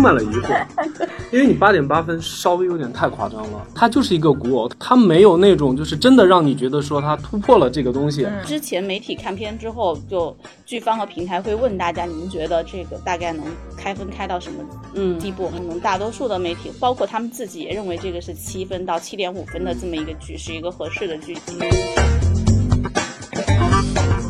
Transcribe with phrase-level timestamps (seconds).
[0.00, 0.66] 充满了疑惑，
[1.30, 3.66] 因为你八点八分稍微有点太夸张了。
[3.74, 8.26] 它就是一个古偶，它没有那种就是真的让你觉得说它突破了这个东西。
[8.46, 10.34] 之前媒体看片之后，就
[10.64, 13.44] 剧方和平台会问大家，你们觉得这个大概能
[13.76, 15.50] 开分开到什么嗯地步？
[15.50, 21.58] 可能大多数的媒体，包括他们自己也认为这个是七分到七点五分的这么一个剧，是一个合适的剧集。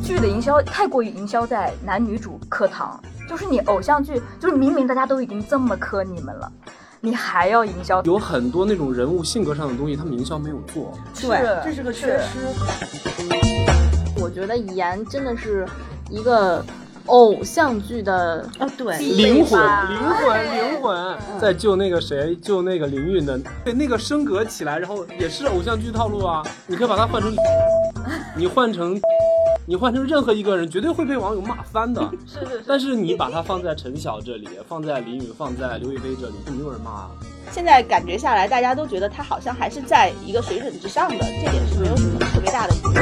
[0.02, 3.00] 剧的营销太过于营销在男女主磕糖，
[3.30, 6.50] 就是你偶像剧，就是明明大家都已经这么磕你们了，
[6.98, 12.40] 你还要营销，有很多那种人物性格上的东西，他们营销没有做，对，这是个缺失。
[14.20, 15.64] 我觉得言真的是
[16.10, 16.60] 一个
[17.06, 27.32] 偶像剧的啊，对，灵魂，灵魂，灵魂，在救那个谁，救那个林允的，对，那个升格起来，然后也是偶像剧套路啊，你可以把它换成，
[28.36, 29.00] 你换成。
[29.70, 32.02] 你换成任何一个人，绝对会被网友骂翻的。
[32.26, 32.64] 是是是。
[32.66, 37.08] 但是你把它放在陈晓这里，放在林允，放在刘亦菲这里，就没有人骂。
[37.52, 42.94] 现在感觉下来，大家都觉得他好像还是在一个水准之上的，这点是没有什么特别大的疑问。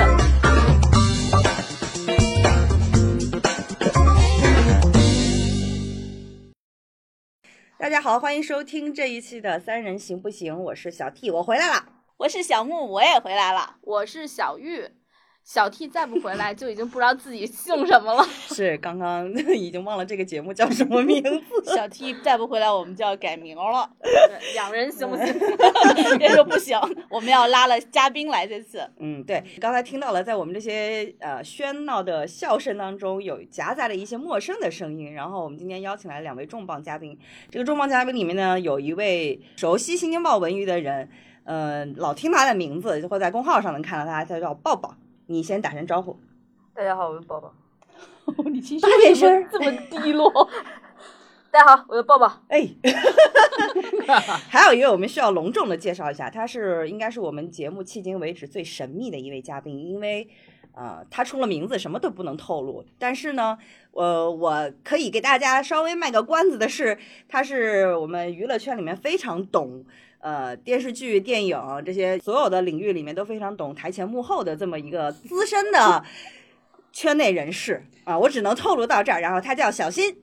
[7.79, 11.87] 大家好，欢迎收听这一期的《三人行不行》，我是小 T，我回来了。
[12.19, 13.77] 我是小木，我也回来了。
[13.81, 14.91] 我是小玉。
[15.49, 18.23] 小 T 再不回来，就已经不知道自己姓什么了。
[18.55, 21.75] 是，刚刚 已经忘了这个节目叫什么名字。
[21.75, 23.89] 小 T 再不回来，我们就要改名了。
[24.53, 25.25] 两人行不行？
[26.19, 28.87] 别说不行，我们要拉了嘉宾来这次。
[28.99, 35.15] 嗯，对，刚才听到了，在我们这些呃喧闹的笑声当中，有夹杂着一些陌生的声音。
[35.15, 37.19] 然后我们今天邀请来两位重磅嘉宾。
[37.51, 41.09] 这个重磅嘉宾里面呢，有一位熟悉《新京报》文娱的人，
[41.45, 44.95] 嗯，老听他的名字，就会在公号上能看到他，他叫抱抱。
[45.31, 46.19] 你先打声招呼。
[46.73, 47.53] 大家好，我是抱抱。
[48.51, 50.33] 你情绪为什么这么低落？
[51.53, 52.41] 大家好，我是抱抱。
[52.48, 52.67] 哎，
[54.48, 60.27] 还有一位我们需要隆重的介绍一下，他是应该是我们节目迄今为止最神秘的一位嘉宾，因为
[60.73, 62.83] 呃，他出了名字，什么都不能透露。
[62.98, 63.58] 但是呢，
[63.91, 66.97] 呃，我可以给大家稍微卖个关子的是，
[67.29, 69.85] 他是我们娱乐圈里面非常懂。
[70.20, 76.05] 呃，电视剧、电影这些所有的领域里面都非常懂台前幕后的这么一个资深的
[76.92, 79.20] 圈内人士啊，我只能透露到这儿。
[79.20, 80.17] 然后他叫小新，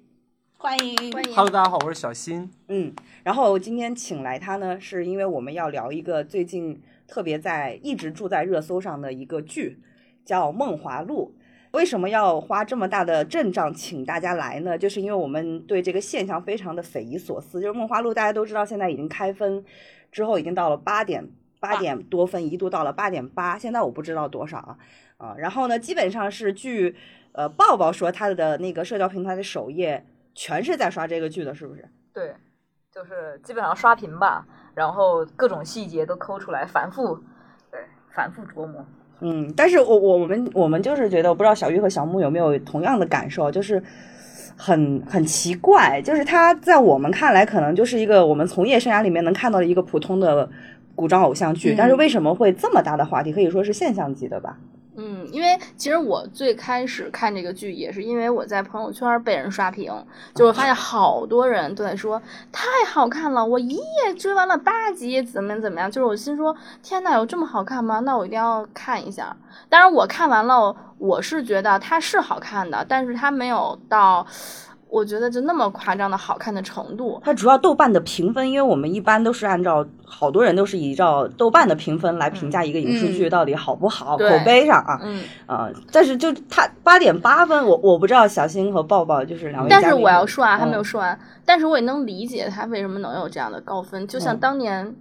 [0.57, 1.33] 欢迎欢迎。
[1.33, 2.51] Hello，大家好，我是小新。
[2.67, 9.79] 嗯，然后今天请来他呢，是因为我们要聊一个最近特别在一直住在热搜上的一个剧，
[10.25, 11.35] 叫《梦华录》。
[11.75, 14.77] 为什么要花这么大的阵仗请大家来呢？
[14.77, 17.59] 就是因为我们对这个现象非常的匪夷所思。
[17.59, 19.63] 就是《梦华录》，大家都知道，现在已经开分
[20.09, 23.59] 之后，已经到了八点八点多分，一度到了八点八。
[23.59, 24.77] 现在我不知道多少啊
[25.17, 25.35] 啊。
[25.37, 26.95] 然后呢，基本上是据
[27.33, 31.89] 呃抱抱说，他的那个社交平台的首页全是在刷这个剧的，是不是？
[32.13, 32.33] 对，
[32.89, 37.15] 就是基本上刷屏吧，然后各种细节都抠出来，反复
[37.69, 37.81] 对
[38.13, 38.85] 反复琢磨。
[39.21, 43.81] 嗯，但是我我我们我们就是觉得，我不知道小玉和小木有没有同样的感受，就是
[44.57, 50.49] 很很奇怪，就是他在我们看来可能就是一个我们从业生涯里面能看到的一个普通的
[50.95, 54.57] 古装偶像剧，但是为什么会这么大的话题，可以说是现象级的吧？
[54.97, 59.91] 嗯，因为其实我最开始看这个剧也是因为我在朋友圈被人刷屏，
[60.33, 65.91] 就我发现好多人都在说太好看了，我一夜追完了八集，怎么怎么样？
[65.91, 67.99] 就是我心说天呐，有这么好看吗？
[67.99, 69.35] 那我一定要看一下。
[69.69, 74.25] 当然我看完了，我是觉得它是好看的，但是它没有到。
[74.89, 94.95] 我觉得就那么夸张的好看的程度，它主要豆瓣的评分，因为我们一般都是按照好多人都是依照豆瓣的评分来评价一个影视剧到底好不好，口碑上啊，嗯啊，但是就它八点八分，我我不知道小新和抱抱就是两位，但是我要说啊，还没有说完，但是我也能理解他为什么能有这样的高分，就像当年。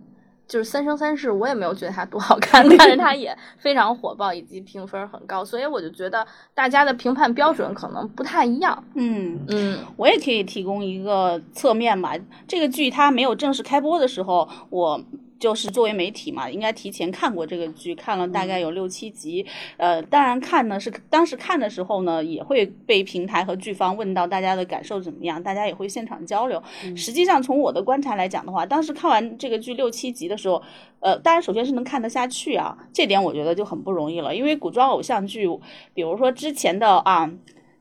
[0.47, 8.84] 就是《三生三世》，我也没有觉得它多好看，但是它也非常火爆，以及评分很高，所以我就觉得大家的评判标准可能不太一样。
[8.95, 12.13] 嗯嗯，我也可以提供一个侧面嘛，
[12.47, 15.01] 这个剧它没有正式开播的时候，我。
[15.45, 19.45] 就是作为媒体嘛，应该提前看过这个剧，看了大概有六七集。
[19.77, 26.63] 呃，当然看呢是当时看的时候呢，也会被平台和剧方问到大家的感受怎么样，大家也会现场交流。
[26.97, 30.63] 实际上从我的观察来讲的话，当时看完这个剧六七集的时候，
[31.01, 34.35] 呃，当然首先是能看得下去啊，这点我觉得就很不容易了。
[34.35, 35.47] 因为古装偶像剧，
[35.93, 37.31] 比如说之前的啊。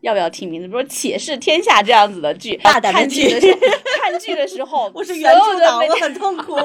[0.03, 0.67] 要不要提名字？
[0.67, 3.59] 比如说《且试天下》这样子的剧， 看剧的时候，
[4.01, 6.57] 看剧的时候， 我是原著党，我很痛苦。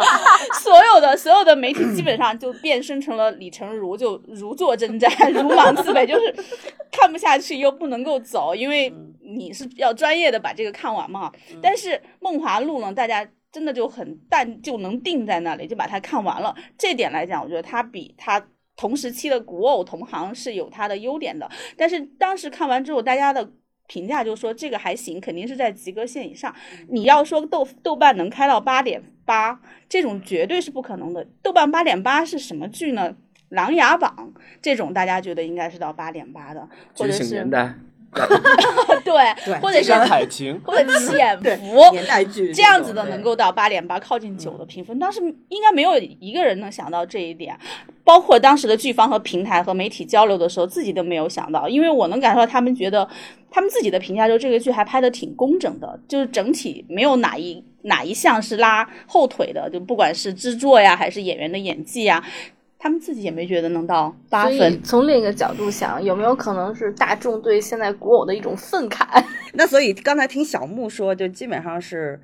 [0.62, 6.34] 所有的所有的媒体基本上就变身成了李成儒，就如坐针毡，如芒刺背，就是
[6.90, 8.90] 看不下去又不能够走，因为
[9.22, 11.30] 你是要专业的把这个看完嘛。
[11.62, 11.90] 但是
[12.20, 16.54] 《梦华录》呢，大家真的就很淡，就能定在那里，就把它看完了。
[16.78, 18.42] 这点来讲，我觉得它比它
[18.78, 21.50] 同时期的古偶同行是有它的优点的。
[21.76, 23.50] 但是当时看完之后，大家的
[23.88, 26.54] 评价就说这个还行，肯定是在及格线以上。
[26.88, 31.26] 你要说豆豆瓣能开到八点八，这种绝对是不可能的。
[31.42, 33.10] 豆瓣八点八是什么剧呢？
[33.48, 37.74] 《琅琊榜》这种大家觉得应该是到八点八的，或者是年代，
[39.04, 44.98] 对，或者是山海情，或者潜 伏年代剧这样子的能够到八点八，靠近九的评分。
[44.98, 47.58] 当时应该没有一个人能想到这一点，
[48.04, 51.68] 包括当时的剧方和平台和媒体交流的时候，自己都没有想到。
[51.68, 53.08] 因为我能感受到他们觉得，
[53.50, 62.22] 他们自己的评价就是这个剧还拍的挺工整的，就是整体没有哪一哪一项是拉后腿的，就不管是制作呀，还是演员的演技呀。
[62.78, 69.04] 他们自己也没觉得能到八所以分，从另一个角度想，有没有可能是大众对现在古偶的一种愤慨？
[69.54, 72.20] 那所以刚才听小木说，就基本上是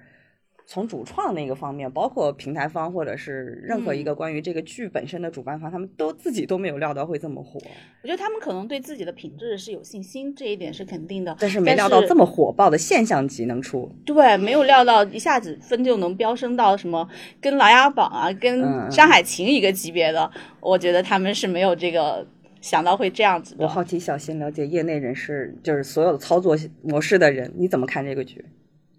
[0.67, 7.61] 从主创那个方面，包括平台方或者是任何一嗯个关于这个剧本身的主办方，他们都自己都没有料到会这么火，
[8.03, 11.37] 我觉得他们可能对自己的品质是有信心，这一点是肯定的。
[11.39, 13.91] 但是没料到这么火爆的现象级能出。
[14.07, 17.07] 对，没有料到一下子分就能飙升到什么
[17.41, 20.31] 跟《琅琊榜》啊、跟嗯《山海情》一个级别的，
[20.61, 22.27] 我觉得他们是没有这个
[22.63, 23.65] 想到会这样子的。
[23.65, 28.43] 我好奇小新了解业内人士，就是所有的操作模式的人，你怎么看这个剧？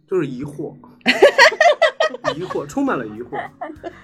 [0.08, 0.76] 就是疑惑，
[2.36, 3.42] 疑惑，充满了疑惑，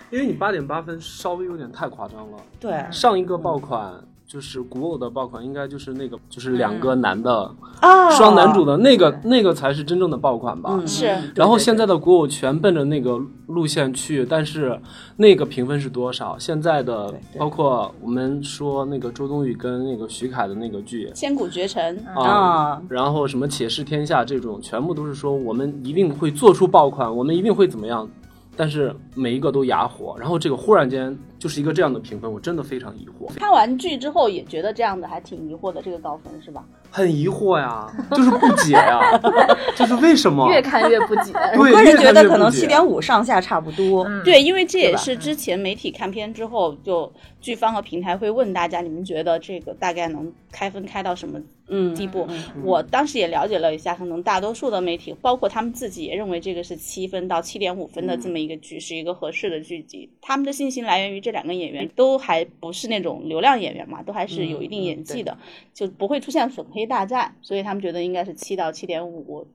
[0.09, 2.37] 因为你八点八分稍微有点太夸张了。
[2.59, 3.93] 对上一个爆款
[4.31, 10.69] 就是古偶的爆款，应该就是那个就是两个男的啊双男主的那个那个才是真正的爆款吧？
[10.71, 10.87] 嗯。
[10.87, 11.13] 是。
[11.35, 14.79] 然后现在的古偶全奔着那个路线去，但是
[15.17, 16.37] 那个评分是多少？
[16.39, 28.09] 现在的包括我们说那个周冬雨跟那个徐凯的那个剧千古绝尘，啊，啊，然后什么且试天下这种，全部都是说我们一定会做出爆款，我们一定会怎么样，
[28.55, 30.15] 但是每一个都哑火。
[30.17, 36.63] 然后这个忽然间就是一个这样的评分，我真的非常疑惑，看完剧之后也觉得这样的还挺疑惑的，这个高分是吧？
[36.91, 38.99] 很疑惑呀，就是不解呀，
[39.75, 40.47] 就是为什么？
[40.51, 41.33] 越看越不解。
[41.55, 44.03] 对， 个人觉得可能七点五上下差不多。
[44.03, 51.39] 嗯对，因为这也是之前媒体看片之后，就剧方和平台会问大家，你们觉得这个大概能开分开到什么
[51.69, 52.27] 嗯地步？
[52.29, 60.11] 嗯嗯我当时也了解了一下，可能大多数的媒体，包括他们自己也认为这个是七分到七点五分的这么一个剧，是一个合适的剧集。
[60.21, 65.37] 他们的信心来源于这两个演员都还不是那种流量演员嘛，都还是有一定演技的，
[65.73, 69.47] 就不会出现粉黑大战，所以他们觉得应该是七到七点五。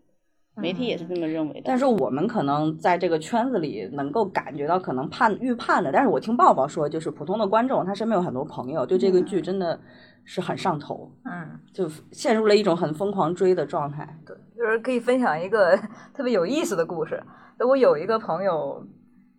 [0.58, 1.64] 媒体也是这么认为的。
[1.66, 9.78] 但是我们可能在这个圈子里能够感觉到可能判预判的，但是我听抱抱说，就是普通的观众，他身边有很多朋友对这个剧真的
[10.24, 14.18] 是很上头，嗯，就陷入了一种很疯狂追的状态。
[14.26, 15.78] 对，就是可以分享一个
[16.14, 17.22] 特别有意思的故事。
[17.58, 18.82] 我有一个朋友，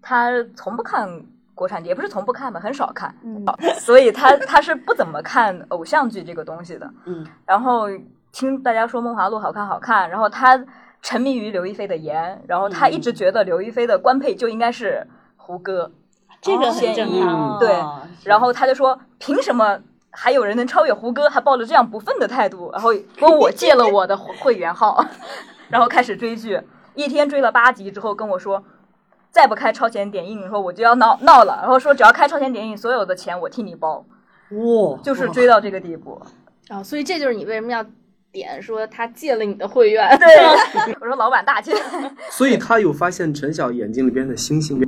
[0.04, 1.10] 他从不看
[1.58, 3.44] 国产剧，也不是从不看吧，很少看，嗯，
[3.82, 6.90] 所以他他是不怎么看偶像剧这个东西的。
[7.06, 7.88] 嗯，然后
[8.32, 10.64] 听大家说《梦华录》好看好看，然后他
[11.02, 15.06] 沉迷于刘亦菲的颜，然后他一直觉得刘亦菲的官配就应该是
[15.36, 15.92] 胡歌，
[16.40, 17.56] 这个很正常。
[17.56, 17.76] 哦对
[18.24, 19.80] 然后他就说凭什么？
[20.10, 22.90] 还有人能超越胡歌，还抱着这样不忿的态度，然后
[23.20, 25.06] 跟我借了我的会员号，
[25.70, 26.60] 然后开始追剧，
[26.96, 28.64] 一天追了八集之后跟我说，
[29.32, 34.06] 再不开超前点映，说我就要闹闹了，然后说只要开超前点映，所有的钱我替你包，
[34.52, 36.22] 哇，就是追到这个地步。
[36.70, 37.86] 啊、所以这就是你为什么要
[38.30, 40.18] 点说他借了你的会员。
[40.20, 40.28] 对，
[41.00, 41.72] 我说老板大气，
[42.30, 44.82] 所以他有发现陈晓眼睛里边的星星。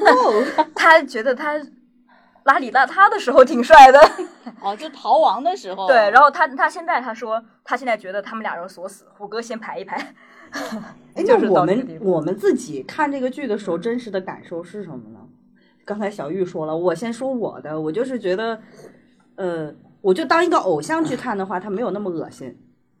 [0.74, 1.54] 他觉得他
[2.44, 3.98] 邋里邋遢的时候挺帅的，
[4.60, 10.14] 哦，就逃亡的时候，对，然后他他现在他说他现在觉得他们俩人锁死，虎哥先排一排，
[11.14, 15.18] 哎，就是那我们我们自己看这个剧的时候，真实的感受是什么呢？
[15.84, 18.60] 刚才小玉说了，我先说我的，我就是觉得，
[19.36, 22.54] 呃，我就当一个偶像剧看的话，它没有那么恶心，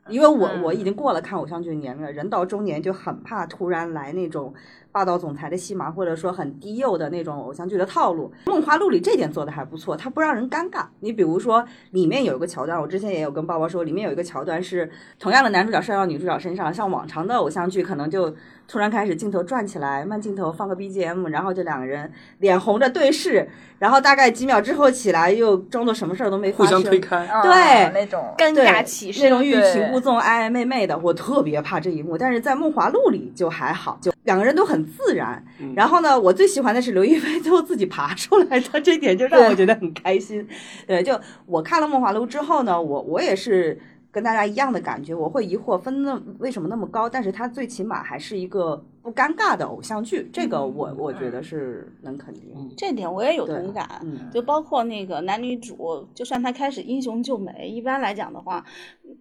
[0.08, 4.52] 因为我嗯我已经过了看偶像剧的年龄了，人到中年就很怕突然来那种
[4.90, 8.32] 霸道总裁的戏码，或者说很低幼的那种偶像剧的套路。
[8.50, 10.86] 《梦华录》里这点做的还不错，它不让人尴尬。
[11.00, 18.34] 你比如说，里面有一个桥段，我之前也有跟包包说，里面有一个桥段是同样的男主角摔到女主角身上，像往常的偶像剧可能就
[18.68, 23.48] 突然开始镜头转起来，慢镜头放个 BGM，然后就两个人脸红着对视，
[23.78, 32.18] 然后大概几秒之后起来又装作什么事儿都没发生，互相推开，对啊那种尴尬起身那种欲擒故纵、爱爱妹妹的，我特别怕这一幕。
[32.18, 35.42] 但是在《梦华录》里就还好，就两个人都很自然。
[35.58, 40.46] 嗯然后呢，我最喜欢的是刘亦菲最后自己爬出来的这点，就让我觉得很开心。
[40.86, 52.70] 对，就我看了《梦华录》之后呢，我我也是跟大家一样的感觉，我会疑惑分那为什么那么高，但是它最起码还是一个不尴尬的偶像剧，这个我我觉得是能肯定。
[52.76, 54.00] 这点我也有同感。
[54.02, 58.64] 嗯就包括那个男女主，就算他开始英雄救美，一般来讲的话，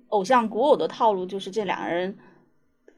[0.09, 2.15] 偶像古偶的套路就是这两个人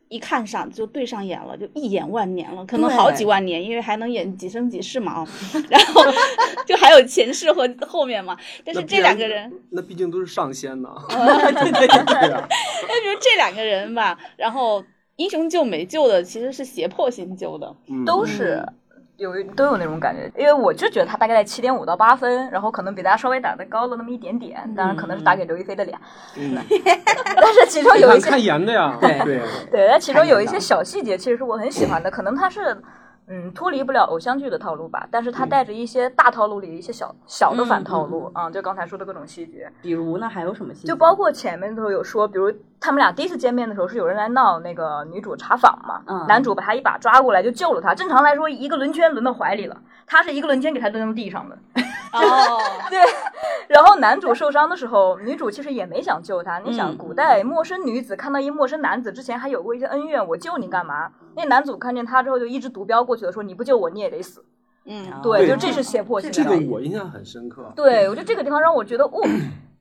[0.09, 5.27] 一看上就对上眼了，就一眼万年了，可能好几万年，因为还能演几生几世嘛啊。
[5.69, 6.03] 然后
[6.65, 8.35] 就还有前世和后面嘛。
[8.65, 10.89] 但是这两个人，那毕竟都是上仙呐。
[11.07, 12.47] 对对对对啊，
[12.87, 14.83] 那比如这两个人吧，然后
[15.17, 17.75] 英雄救美救的其实是胁迫性救的。
[17.87, 18.65] 嗯都是
[19.19, 25.97] 有都有那种感觉，因为我就觉得他大概在七点五到八分，然后可能比大家稍微打的高了那么一点点，当然可能是打给刘亦菲的脸，
[26.37, 26.57] 嗯
[27.35, 32.09] 但是其中有一些看看颜的呀，对对，对，但其中有一些小细节，其实是我很喜欢的。
[32.09, 32.75] 可能他是，
[33.31, 40.87] 嗯，脱离不了偶像剧的套路吧，但是它带着一些大套路里的一些小小的反套路啊、就刚才说的各种细节，比如呢，还有什么细节？
[40.87, 47.93] 就包括前面都有说，比如他们俩第一次见面的时候，是有人来闹那个女主查访嘛，嗯男主把她一把抓过来就救了她。
[47.93, 51.55] 正常来说，一个轮圈轮到怀里了，他是一个轮圈给她扔到地上的。
[52.11, 52.59] 哦，
[52.89, 52.97] 对，
[53.67, 56.57] 然后男主受伤的时候，女主其实也没想救他。
[56.57, 61.11] 你想，嗯古代陌生女子看到一陌生男子之前还有过一些恩怨，我救你干嘛？
[61.39, 64.43] 那男主看见他之后就一直毒标过去了，说你不救我你也得死。
[64.83, 66.49] 嗯，对，就这是胁迫性这的。
[66.49, 67.71] 个我印象很深刻。
[67.77, 69.21] 对，我觉得这个地方让我觉得，哦，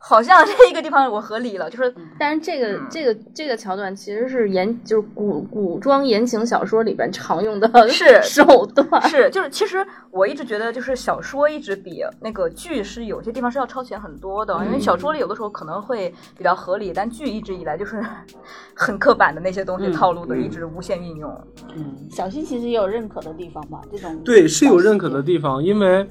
[0.00, 2.86] 好像这个地方我合理了，就是但是这个嗯。
[2.90, 9.02] 这个这个桥段其实是言就是古古装言情小说里边常用的是 手段。
[9.08, 18.00] 是，就是其实我一直觉得，就是小说一直比那个剧是有些地方是要超前很多的，因为小说里有的时候可能会比较合理，但剧一直以来就是
[18.74, 20.44] 很刻板的那些东西嗯套路的，嗯。
[20.44, 21.30] 一直无限运用。
[21.74, 21.94] 嗯。
[22.10, 26.08] 小新其实也有认可的地方吧，这种对，是有认可的地方，因为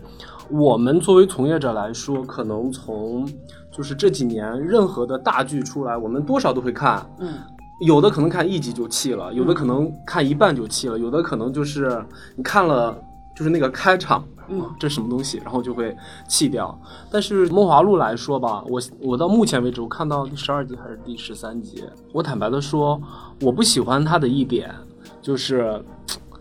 [0.49, 3.27] 我们作为从业者来说，可能从
[3.71, 7.05] 就是这几年任何的大剧出来，我们多少都会看。
[7.19, 7.33] 嗯
[7.79, 12.03] 有的可能看一集就弃了，有的可能看一半就弃了，有的可能就是
[12.35, 12.99] 你看了
[13.35, 15.95] 就是那个开场，嗯啊，这是什么东西，然后就会
[16.27, 16.75] 弃掉。
[17.11, 22.99] 但是《梦华录》来说吧，我我到目前为止，我看到第十二集还是第十三集，我坦白的说，
[23.43, 24.73] 我不喜欢它的一点
[25.21, 25.79] 就是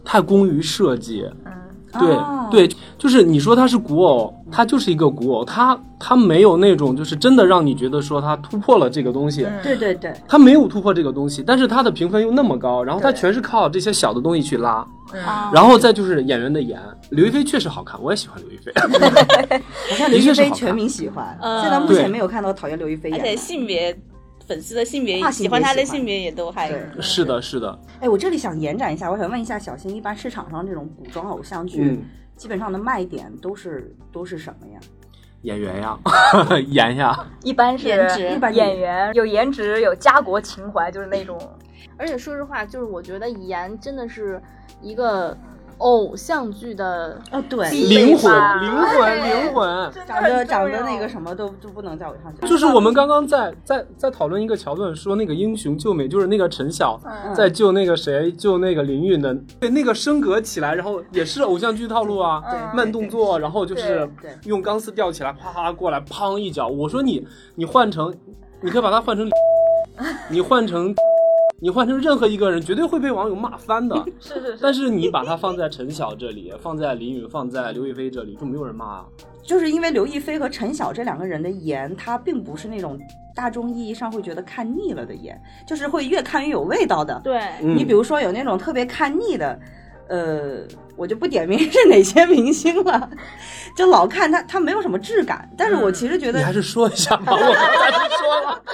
[0.03, 1.31] 太功于设计。
[1.45, 1.53] 嗯，
[1.93, 9.45] 对、哦对，就是你说它是古偶，它就是一个古偶，它它没有那种就是真的让你觉得说它突破了这个东西。
[9.45, 14.87] 嗯对对对，它没有突破这个东西，但是它的评分又那么高，然后它全是靠这些小的东西去拉，
[15.25, 16.79] 啊然后再就是演员的颜，
[17.11, 18.73] 刘亦菲确实好看，我也喜欢刘亦菲。
[19.91, 23.41] 好像刘亦菲全民喜欢，嗯现在目前没有看到讨厌刘亦菲而且演的。
[23.41, 23.97] 性别
[24.47, 32.03] 粉丝的性别跨性别喜欢他的性别也都还对是的，是的，哎，我这里想延展一下，我想问一下小新，一般市场上这种古装偶像剧，嗯，
[32.37, 34.81] 基本上的卖点都是都是什么呀？
[35.43, 35.99] 演员呀，
[36.69, 41.39] 演呀，一般是颜值一般演员有颜值，有家国情怀，就是那种。
[41.99, 44.43] 而且说实话，就是我觉得颜真的是
[44.83, 45.37] 一个
[45.79, 49.93] 偶像剧的哦，对，灵魂，灵魂，灵魂。
[50.07, 64.09] 长得长得那个什么都就不能叫偶像剧，就是我们刚刚在在在讨论一个桥段，说那个英雄救美，就是那个陈晓嗯在救那个谁，救那个林允的，对那个升格起来，然后也是偶像剧套路啊，嗯慢动作，然后就是
[64.45, 66.69] 用钢丝吊起来，啪啪过来，砰一脚。
[66.69, 68.15] 我说你你换成，
[68.63, 69.29] 你可以把它换成，
[70.31, 70.95] 你换成。
[71.59, 73.97] 你换成任何一个人，绝对会被网友骂翻的。
[74.21, 79.07] 是是是，但是你把它放在陈晓这里，放在林允，放在刘亦菲这里，就没有人骂啊。
[79.43, 82.99] 就是因为刘亦菲和陈晓这两个人的颜，他并不是那种
[83.35, 87.19] 大众意义上会觉得看腻了的颜，就是会越看越有味道的。
[87.25, 89.59] 对，嗯你比如说有那种特别看腻的，
[90.09, 90.59] 呃，
[90.97, 93.09] 我就不点名是哪些明星了，
[93.79, 95.49] 就老看他，他没有什么质感。
[95.57, 98.63] 但是我其实觉得你还是说一下吧，我刚才就说了。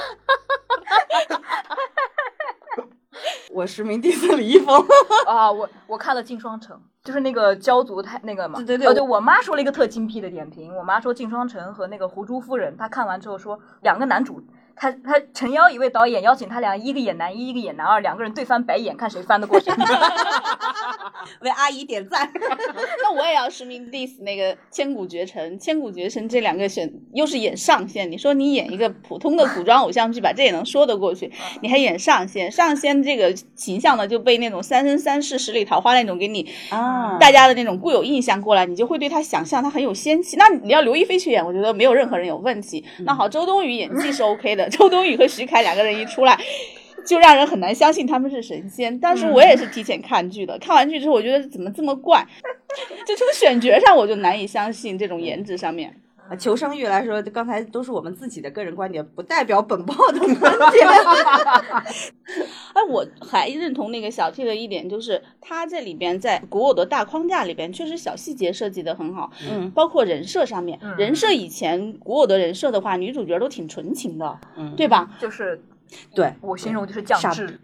[3.52, 4.84] 我实名 diss 李易峰，
[5.26, 6.76] 啊，我我看了《镜双城》，
[7.06, 14.42] 就是那个焦族太那个嘛，对对对哦，对我妈说了一个特精辟的点评，我妈说《镜双城》和那个《胡珠夫人》，她看完之后说两个男主。
[14.76, 19.72] 他他诚邀一位导演邀请他俩，一个演男一，一个演男二，两个人对翻白眼，看谁翻得过谁。
[21.40, 22.30] 为阿姨点赞。
[23.02, 40.36] 那我也要实名 diss 那个《千古绝尘》，《千古绝尘》这两个选又是演上线，你说你演一个普通的古装偶像剧吧，这也能说得过去，你还演上线，上线这个形象呢就被那种三生三世十里桃花那种给你啊大家的那种固有印象过来，你就会对他想象他很有仙气。
[40.36, 42.84] 那你要刘亦菲去演，我觉得没有任何人有问题。
[43.00, 46.38] 那好，周冬雨演技是 OK 的，周冬雨和徐凯两个人一出来。
[47.04, 52.24] 就让人很难相信他们是神仙，当时我也是提前看剧的，看完剧之后，我觉得怎么这么怪，
[53.04, 55.92] 就从选角上我就难以相信这种颜值上面。
[56.32, 60.88] 呃求生欲来说，刚才都是我们自己的个人观点，不代表本报的观点。
[62.72, 75.10] 哎，我还认同那个小 T 的一点，就是他这里边在古偶的大框架里边，确实小细节设计的很好，嗯包括人设上面，人设以前古偶的人设的话，女主角都挺纯情的，嗯对吧？
[75.20, 75.62] 就是
[76.14, 77.60] 对，我形容就是降智，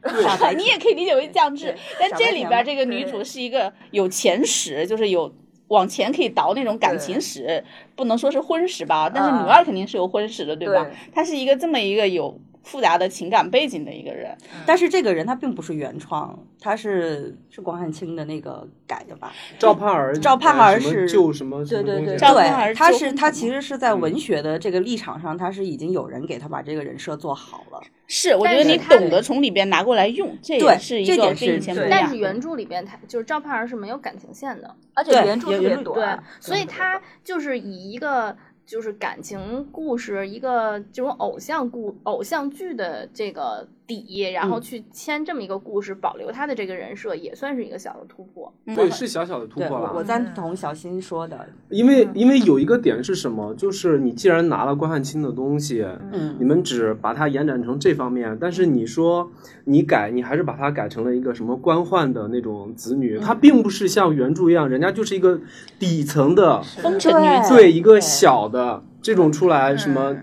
[0.59, 5.33] 你也可以理解为降智，但这里边这个女主是一个有前史，就是有。
[5.69, 7.63] 往前可以倒那种感情史，
[7.95, 10.87] 不能说是婚史吧，但是女二肯定是有婚史的，对吧？
[11.15, 19.33] 她是一个这么一个有复杂的情感背景的一个人，但是这个人他并不是原创，他是是关汉卿的那个改的吧？
[19.59, 27.81] 赵盼儿，赵盼儿是救什么对对对赵盼儿，他是他其实是在嗯文学的这个立场上，他是已经有人给他把这个人设做好了。
[28.11, 31.91] 是我觉得你懂得从里边拿过来用，这对也是一个跟这点是对以前不一样。
[31.91, 38.35] 但是原著里边他就是赵盼儿是没有感情线的，而且原著特别短，，所以他就是以一个
[38.69, 48.53] 就是感情故事，一个这种偶像故偶像剧的这个底，然后嗯去签这么一个故事，保留他的这个人设，也算是一个小的突破。
[48.67, 49.91] 对，是小小的突，破了。
[49.93, 51.49] 我我赞同小新说的。
[51.71, 59.33] 因为因为有一个点是什么，就是你既然拿了关汉卿的东西，嗯你们只把它延展成这方面，但是你说
[59.65, 65.41] 你改，你还是把它改成了一个什么官宦的那种子女，它并不是像原著一样，人家就是一个
[65.79, 70.15] 底层的，风尘女子，对一个小的这种出来什么。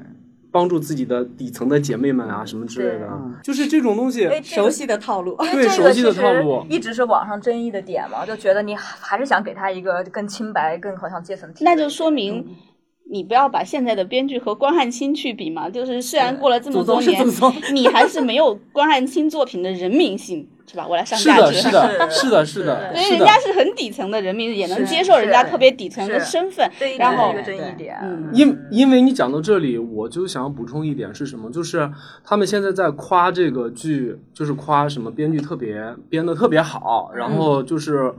[0.56, 4.26] 帮助自己的底层的姐妹们啊，什么之类的嗯，就是这种东西。
[4.42, 5.36] 熟悉的套路。
[5.52, 11.52] 对熟悉的套路一直是网上争议的点嘛，就觉得你还是想给他一个更清白、更好像阶层。
[11.60, 12.56] 那就说明
[13.12, 15.70] 你不要把现在的编剧和关汉卿去比嘛。
[15.70, 17.22] 就是虽然过了这么多年。
[17.74, 20.86] 你还是没有关汉卿作品的人民性，是吧？
[20.88, 21.58] 我来上是的，价值。
[21.62, 23.18] 是的，是的，是的，所以。
[23.18, 27.98] 人家是很底层的人民，也能接受人家特别底层的身份然后一个争议点。
[28.02, 31.50] 嗯因因为你讲到这里，我就想要补充一点是什么？
[31.52, 31.90] 就是
[32.24, 38.14] 他们现在在夸这个剧，就是夸什么编剧特别编的特别好，然后就是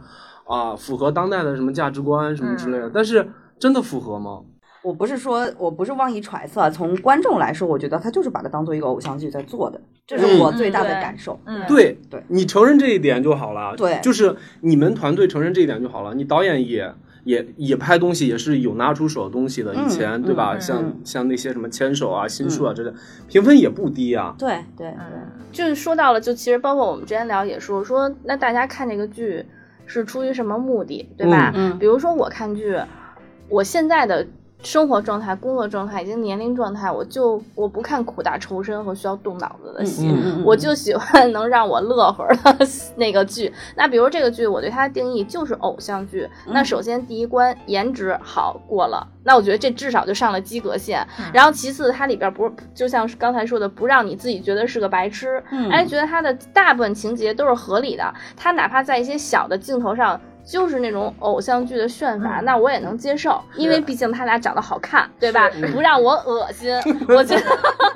[0.45, 2.91] 啊、符合当代的什么价值观什么之类的。
[2.95, 3.29] 但是
[3.59, 4.41] 真的符合吗？
[4.87, 11.41] 我不是说，我不是妄议揣测啊，从观众来说，我觉得他就是把它当做一个偶像剧在做的，这是我最大的感受。
[11.45, 13.75] 嗯，对，对你承认这一点就好了。
[13.77, 16.15] 对就是你们团队承认这一点就好了。
[16.15, 16.95] 你导演也
[17.25, 19.75] 也也拍东西，也是有拿出手的东西的。
[19.75, 20.55] 以前、嗯对吧？
[20.55, 22.97] 嗯像嗯像那些什么牵手啊、心术啊之类的，
[23.27, 24.37] 评分也不低啊。
[24.39, 24.97] 对对对，
[25.51, 29.45] 就是说到了，就其实包括我们之前聊也说说，那大家看这个剧
[29.85, 31.51] 是出于什么目的，对吧？
[31.57, 32.79] 嗯嗯比如说我看剧，
[33.49, 34.25] 我现在的
[34.63, 42.67] 生活状态、工作状态以及年龄状态，我就我不看苦大仇深和需要动脑子的戏，嗯嗯我就喜欢能让我乐呵的
[42.97, 43.53] 那个剧。
[43.77, 46.29] 那比如这个剧，我对它的定义就是偶像剧。
[46.47, 51.07] 那首先第一关颜值好过了，那我觉得这至少就上了及格线。
[51.33, 58.13] 然后其次，它里边不就像是刚才说的，不让你自己觉得是个白痴，嗯哎，觉得它的大部分情节都是合理的。
[58.37, 60.21] 它哪怕在一些小的镜头上。
[60.47, 65.51] 就是那种偶像剧的炫法，那我也能接受，因为毕竟他俩长得好看，对吧？
[65.73, 66.73] 不让我恶心，
[67.09, 67.45] 我觉得。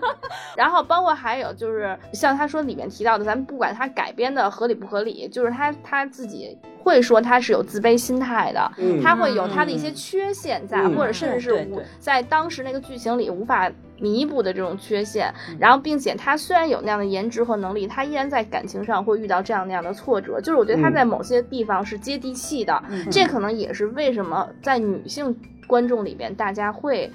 [0.57, 15.33] 然后包括还有就是像他说里面提到的，咱们不管他改编的合理不合理，就是他他自己会说他是有自卑心态的，嗯他会有他的一些缺陷在，嗯或者甚至是无对对在当时那个剧情里无法弥补的这种缺陷。
[15.49, 20.41] 嗯然后，并且他虽然有那样的颜值和能力，他依然在感情上会遇到这样那样的挫折。
[20.41, 27.11] 就是我觉得他嗯在某些地方是接地气的，嗯这可能也是为什么在女性观众里边大家会。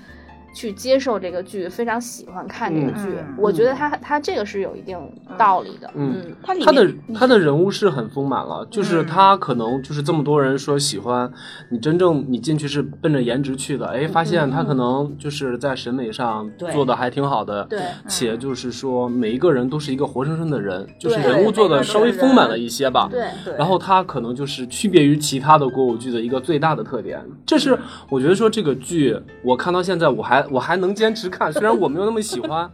[0.55, 4.97] 去接受这个剧，非常喜欢看这个剧，嗯我觉得他他这个是有一定
[5.37, 5.91] 道理的。
[5.93, 11.29] 嗯他的他的人物是很丰满了，就是嗯他可能就是这么多人说喜欢
[11.69, 27.77] 你，真正你进去是奔着颜值去的，哎，发现他可能就是在审美上做的还挺好的，对且就是说每一个人都是一个活生生的人，就是人物做的稍微丰满了一些吧，对，对，然后他可能就是区别于其他的国偶剧的一个最大的特点，这是
[28.09, 32.69] 我觉得说这个剧我看到现在我还我还能坚持看，虽然我没有那么喜欢，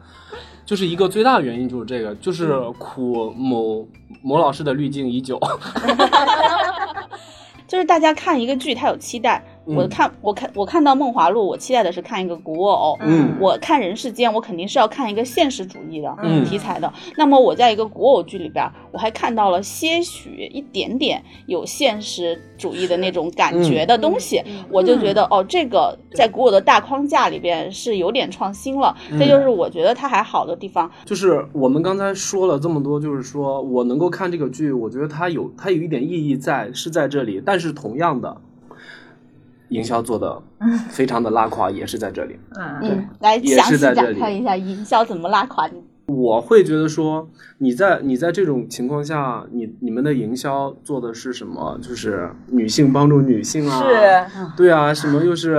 [0.66, 3.88] 就是一个最大的原因就是这个，就是苦某
[4.22, 5.40] 某老师的滤镜已久。
[7.68, 9.42] 就是大家看一个剧，他有期待。
[9.68, 12.98] 嗯我看我看我看到《梦华录》，我期待的是看一个古偶。
[13.02, 16.92] 嗯我看《人世间》，我肯定是要看一个现实主义的嗯题材的。
[17.16, 28.96] 那么我在一个古偶剧里边，我还看到了些许一点点有现实主义的那种感觉的东西，我就觉得哦，这个在古偶的大框架里边是有点创新了。
[29.20, 30.90] 这就是我觉得它还好的地方。
[31.06, 37.42] 就是我们刚才说了这么多，就是说我能够看这个剧，我觉得它有它有一点意义在，是在这里。
[37.46, 38.42] 但是同样的，
[39.72, 40.42] 营销做的
[40.90, 42.38] 非常的拉垮，也是在这里。
[42.56, 45.82] 嗯，嗯，来也详细是在这里展开一下营销怎么拉垮你。
[46.08, 47.30] 我会觉得说，
[47.60, 51.80] 你在你在这种情况下，你你们的营销做的是什么？
[51.82, 55.56] 就是女性帮助女性啊，是，对啊，什么又是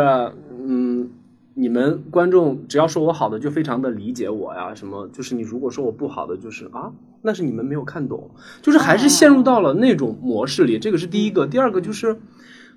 [0.51, 1.09] 嗯，
[1.55, 10.79] 你们观众只要说我好的就非常的理解我呀，什么就是你如果说我不好的，就是啊，那是你们没有看懂，就是还是陷入到了那种模式里。
[10.79, 12.19] 这个是第一个，第二个就是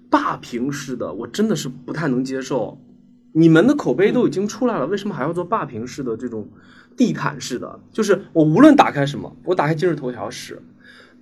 [0.10, 2.80] 霸屏式的，我真的是不太能接受。
[3.34, 6.48] 你们的口碑都已经出来了，为什么还要做霸屏式的这种
[6.96, 7.80] 地毯式的？
[7.92, 10.62] 就是我无论打开什么，我打开今日头条是，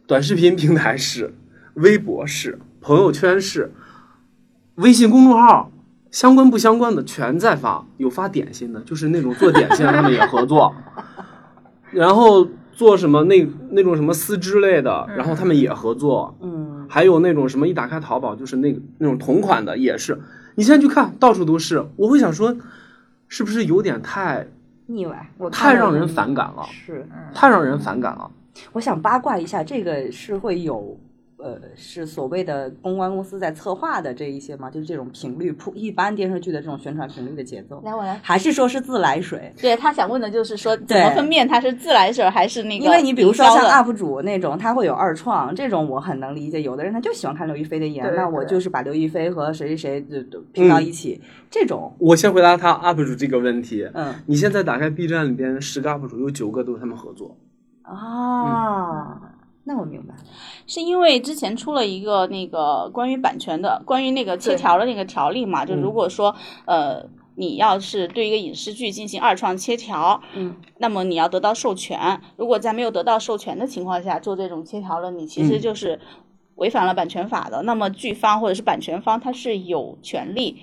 [0.05, 1.33] 短视频平台是，
[1.73, 3.71] 微博是，朋友圈是，
[4.75, 5.71] 微信公众号
[6.11, 10.75] 相关不相关的全在发，有发点心的，就是那种做点心的他们也合作，
[11.89, 20.19] 然后做什么那那种什么丝织类的，然后他们也合作，嗯，还有那种什么一打开淘宝就是那个那种同款的也是，
[20.55, 22.55] 你现在去看到处都是，我会想说，
[23.27, 24.47] 是不是有点太
[24.87, 28.29] 腻歪，我太让人反感了，是，太让人反感了。
[28.73, 30.97] 我想八卦一下，这个是会有。
[31.43, 34.69] 呃，是所谓的公关公司在策划的这一些吗？
[34.69, 38.17] 就是这种频率，普一般电视剧的这种宣传频率的节奏，来，我来。
[38.23, 39.53] 还是说是自来水？
[39.61, 42.85] 对他想问的就是说，怎么分辨它是自来水还是那个？
[42.85, 46.61] 因为你比如说像 UP 主那种，他会有二创，这种我很能理解。
[46.61, 51.19] 有的人他就喜欢看刘亦菲的颜，那我就是把刘亦菲和谁谁谁就就拼到一起，
[51.51, 53.85] 这种，我先回答他 UP 主这个问题。
[53.93, 57.35] 嗯你现在打开 B 站里边十个 UP 主，有九个都是他们合作。
[57.81, 59.19] 啊，
[59.63, 60.21] 那我明白了。
[60.67, 67.05] 是因为之前出了一个那个关于版权的、关于那个切条的那个条例嘛，就嗯如果说呃。
[67.35, 72.21] 你要是对一个影视剧进行二创切条，嗯，那么你要得到授权。
[72.35, 75.99] 如果在没有得到授权的情况下做这种切条了，你其实嗯就是
[76.57, 77.63] 违反了版权法的。
[77.63, 80.57] 那么剧方或者是版权方，他是有权利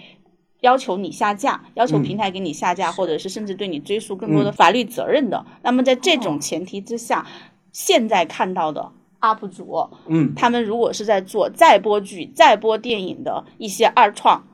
[0.60, 5.44] 要求你下架，要求嗯平台给你下架，或者是甚至对你追溯更多的法律责任的。
[5.64, 7.26] 那么在这种前提之下，
[7.72, 14.44] 现在看到的 UP 主，嗯，他们如果是在做再播剧、再播电影的一些二创，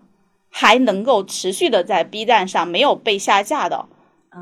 [0.50, 3.86] 还能够持续的在 B 站上没有被下架的，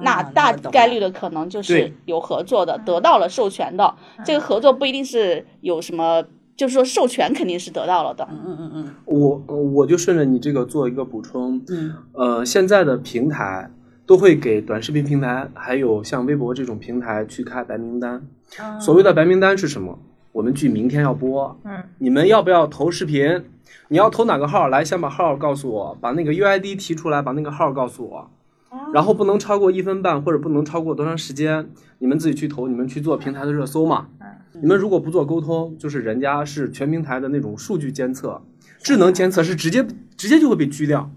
[0.03, 3.95] 那啊大概率的可能就是有合作的，得到了授权的。
[4.25, 6.25] 这个合作不一定是有什么，
[6.57, 8.27] 就是说授权肯定是得到了的。
[8.31, 11.63] 嗯嗯嗯我我就顺着你这个做一个补充。
[11.69, 13.71] 嗯呃，现在的平台
[14.07, 18.27] 都会给短视频平台，还有像微博这种平台去开白名单。
[18.61, 19.99] 嗯，所谓的白名单是什么？
[20.33, 23.45] 我们剧明天要播，嗯，你们要不要投视频？
[23.89, 24.69] 你要投哪个号？
[24.69, 28.31] 来，先把号告诉我，把那个 UID 提出来，把那个号告诉我，
[28.93, 34.09] 然后不能超过一分半，或者不能超过多长时间，你们自己去投，你们去做平台的热搜嘛。
[34.61, 38.43] 你们如果不做沟通，就是人家是全平台的那种数据监测、
[38.79, 39.87] 智能监测，是直接
[40.17, 41.11] 直接就会被拘掉。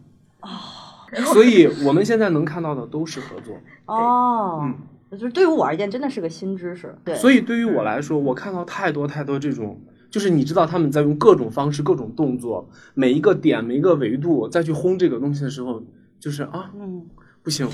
[1.34, 3.56] 所以我们现在能看到的都是合作。
[3.86, 4.76] 哦，嗯
[5.10, 6.94] 就是对于我而言真的是个新知识。
[7.06, 15.82] 对，所以对于我来说，我看到太多太多这种，就是你知道他们在用各种方式、各种动作，每一个点、每一个维度再去轰这个东西的时候，
[16.20, 17.06] 就是啊，嗯，
[17.42, 17.66] 不行，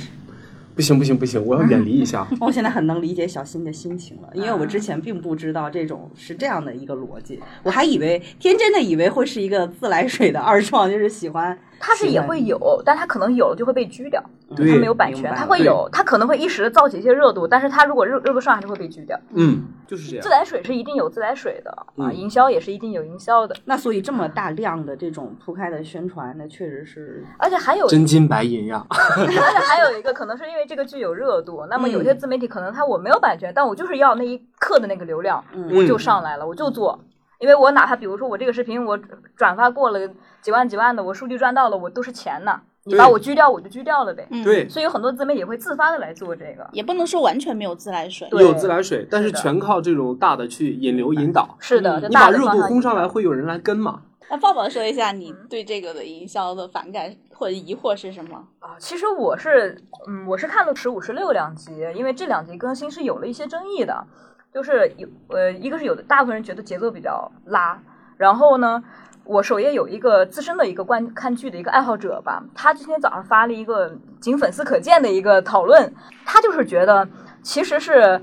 [0.75, 2.27] 不行，不行，不行，我要远离一下。
[2.39, 14.23] 我现在很能理解小新的心情了，因为我之前并不知道这种是这样的一个逻辑，我还以为天真的以为会是一个自来水的二创，就是喜欢它是也会有，但它可能有了就会被拘掉，
[14.55, 19.19] 对它没有版权，它会有，它可能会一时造起一些热度，但是它如果热热不上，它就会被拘掉。
[19.33, 20.29] 嗯，就是这样自。
[20.29, 28.85] 来水是一定有自来水的啊，嗯营销也是一定有营销的，那所以这么大量的这种铺开的宣传，那确实是而且还有真金白银呀！
[28.89, 36.97] 而且还有一个可能是因为这个剧有热度，那么有些自媒体可能他我没有版权，但我就是要那一刻的那个流量，嗯我就上来了，我就做。
[37.39, 38.97] 因为我哪怕比如说我这个视频我
[39.35, 39.99] 转发过了
[40.43, 42.61] 几万几万的，我数据赚到了，我都是钱呐。
[42.85, 44.27] 你把我拘掉，我就拘掉了呗。
[44.29, 46.69] 嗯，对，所以有很多自媒体会自发的来做这个。
[46.73, 48.27] 也不能说完全没有自来水。
[48.29, 51.55] 对有自来水，但是全靠这种大的去引流引导。
[51.59, 54.01] 是的，你把热度轰上来，会有人来跟嘛？
[54.29, 58.43] 那抱抱说一下你对这个的营销的反感或者疑惑是什么？
[58.59, 64.05] 啊，其实我是，嗯，我是看了十五、十六两集，因为这两集更新是有了一些争议的，
[64.53, 67.79] 就是有，呃，一个是有的大部分人觉得节奏比较拉，
[68.17, 68.83] 然后呢，
[69.25, 75.93] 我首页有一个资深的一个观看剧的一个爱好者吧，他今天早上发了一个仅粉丝可见的一个讨论，
[76.25, 77.07] 他就是觉得
[77.41, 78.21] 其实是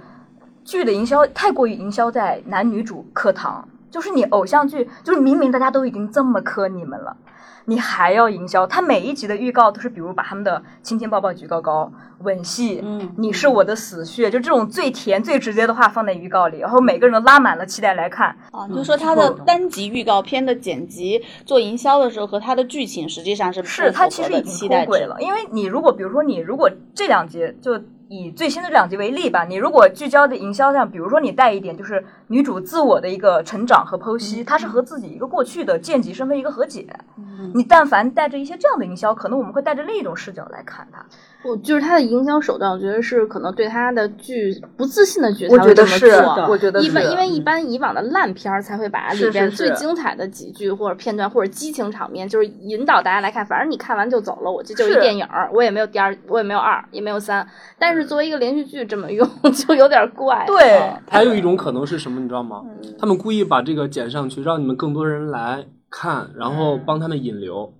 [0.64, 3.66] 剧的营销太过于营销在男女主课堂。
[3.90, 7.16] 就是你偶像剧，就是明明大家都已经这么磕你们了。
[7.66, 18.36] 你还要营销，他每一集的预告都是，比如把他们的亲亲抱抱举高高，吻戏，嗯你是我的死穴，就这种最甜最直接的话放在预告里，然后每个人都拉满了期待来看。
[18.50, 27.80] 啊，就说他的单集预告片的剪辑做营销的时候和他的剧情实际上是不是它符合的其实已经期待值脱轨了，因为你如果比如说你如果这两集就
[28.12, 36.88] 以最新的这两集为例吧，你如果聚焦的营销上，比如说你带一点就是女主自我的一个成长和剖析，她是和自己一个过去的贱籍身份一个和解。
[37.54, 41.06] 你但凡带着一些这样的营销，可能我们会带着另一种视角来看它。
[41.42, 53.44] 我就是他的营销手段，我觉得是可能对他的剧不自信的剧我才会这么觉得是做。，我觉得是一般因为一般以往的烂片儿才会把里边最精彩的几句或者片段或者激情场面，就是引导大家来看。
[53.46, 57.46] 反正你看完就走了，我这就是一电影儿，我也没有第二，我也没有二，也没有三。
[57.78, 59.26] 但是作为一个连续剧这么用，
[59.66, 60.44] 就有点怪。
[60.46, 62.62] 对嗯还有一种可能是什么，你知道吗？
[62.98, 67.72] 他们故意把这个剪上去，让你们更多人来看，然后帮他们引流，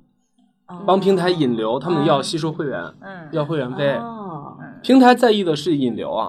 [0.86, 3.92] 帮平台引流，他们要吸收会员，嗯，要会员费。
[3.94, 6.28] 哦，平台在意的是引流啊，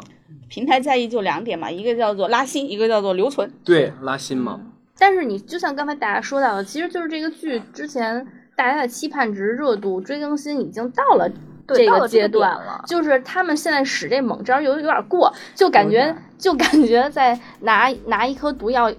[0.50, 3.52] 平台在意就两点嘛，一个叫做拉新，一个叫做留存。
[3.64, 4.60] 对，拉新嘛。
[4.98, 8.26] 但是你就像刚才大家说到的，其实就是这个剧之前
[8.56, 11.28] 大家的期盼值、热度、追更新已经到了
[11.68, 12.84] 这个阶段了。
[12.86, 18.92] 就是他们现在使这猛招有有点过，就感觉就感觉在拿拿一颗毒药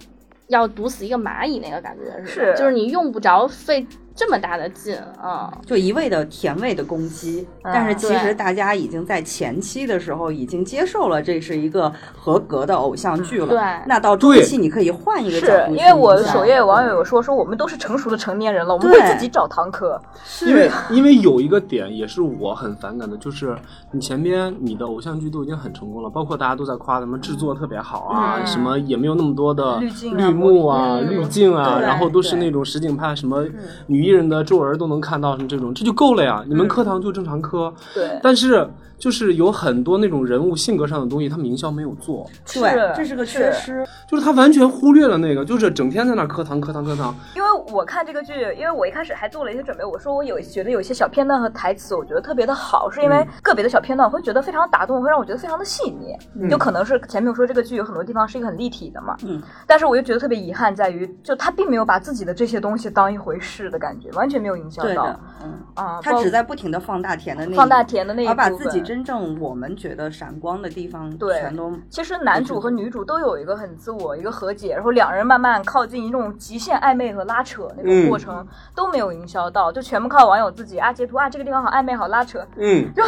[0.47, 2.53] 要毒死一个蚂蚁那个感觉是。
[2.57, 5.51] 就是你用不着费这么大的劲啊。
[5.65, 13.47] 就一味的甜味的攻击，但是其实大家已经在前期的时候已经接受了这是一个合格的偶像剧了。
[13.47, 13.59] 对。
[13.87, 18.99] 那到中期你可以换一个角度去因为我首页网友有说说我们都是成熟的成年人了，我们对。
[18.99, 19.99] 会自己找堂课。
[20.45, 23.55] 因为因为有一个点也是我很反感的，就是
[23.91, 28.47] 你前边你的偶像剧都已经很成功了，包括大家都在夸什么制作特别好啊，嗯。
[28.47, 31.09] 什么也没有那么多的滤镜啊绿幕啊、嗯。
[31.09, 33.43] 滤镜啊，对然后都是那种实景拍，什么
[33.87, 36.43] 女艺人的皱纹都能看到，什么这种，这就够了呀。
[36.47, 43.85] 你们磕糖就正常磕，对，但是就是有很多那种人物性格上的东西，他们营销没有做，对是，这是个缺失。
[44.07, 47.13] 就是他完全忽略了那个，就是整天在那儿磕糖磕糖磕糖。
[47.35, 56.49] 因为我看这个剧，因为我一开始还做了一些准备，我说我有觉得有一些小片段和台词，我觉得特别的好，是因为个别的小片段我会觉得非常打动，会让我觉得非常的细腻。
[56.49, 83.03] 就可能是前面我说这个剧有很多地方是一个很立体的嘛，嗯，但是我又觉得特别遗憾在于，就他并没有把自己的这些东西当一回事的感觉，完全没有营销到，嗯，啊，他只在不停的放大甜的那一放大甜的那一而把部分自己真正我们觉得闪光的地方对全都其实男主和女主都有一个很自我一个和解，然后两人慢慢靠近一种极限暧昧和拉扯那种过程、都没有营销到，就全部靠网友自己啊截图啊这个地方好暧昧好拉扯，嗯， 就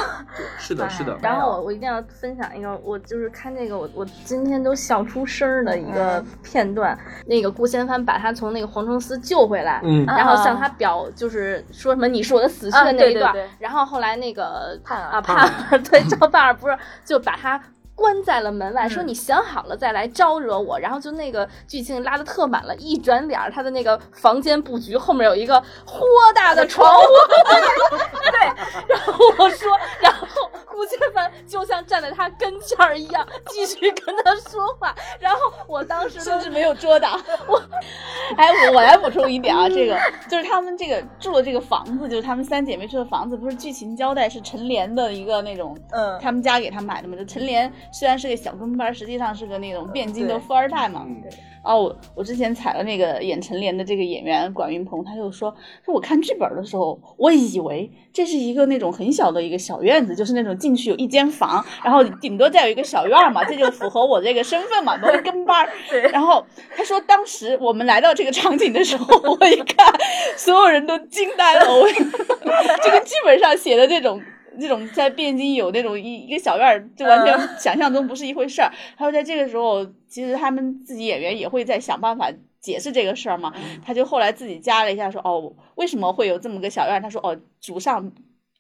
[0.58, 1.20] 是的，是的哎。
[1.22, 6.98] 然后我我一定要分享一个，我就是看那个我我今天都笑出声儿的一个片段。
[7.26, 13.34] 那个顾千帆把他从那个黄虫司救回来，嗯然后向他表就是说什么你是我的死穴啊那一段。
[13.34, 17.62] 对对对然后后来那个盼儿啊盼儿 对赵盼儿不是就把他。
[17.98, 27.06] 关在了门外，说你想好了再来招惹我，然后就那个剧情拉的特满了，一转脸，他的那个房间布局后面有一个豁大的窗户，
[28.90, 30.12] 然后我说，然
[30.76, 34.94] 后顾千帆就像站在他跟前儿一样，继续跟他说话。
[35.20, 37.20] 然后我当时甚至没有遮挡。
[37.48, 37.62] 我，
[38.36, 39.98] 哎，我我来补充一点啊，这个
[40.30, 47.16] 就是他们这个住的这个房子，就是他们三姐妹住的房子，不是剧情交代是陈莲的一个那种，嗯他们家给他买的嘛。
[47.16, 51.04] 就陈莲虽然是个小跟班，实际上是个那种汴京的富二代嘛。
[51.06, 51.24] 嗯
[51.66, 65.70] 哦，我我之前采了那个演陈莲的这个演员管云鹏，他就说说我看剧本的时候，我以为这是一个那种很小的一个小院子，就是那种进去有一间房，然后顶多再有一个小院嘛，这就符合我这个身份嘛，都是跟班儿。
[65.90, 69.06] 对然后他说，当时我们来到这个场景的时候，
[69.40, 69.92] 我一看，
[70.38, 71.74] 所有人都惊呆了。
[71.74, 74.22] 我 这个剧本上写的这种。
[74.60, 78.72] 这种在汴京有那种一一个小院儿，就完全想象中不是一回事儿。
[78.98, 83.54] 他说在这个时候，其实他们自己演员也会在想办法解释这个事儿嘛。
[83.86, 87.02] 他就后来自己加了一下说，哦，为什么会有这么个小院儿？
[87.02, 88.12] 他说，哦，祖上。